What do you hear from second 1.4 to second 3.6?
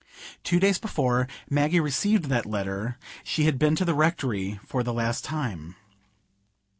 Maggie received that letter, she had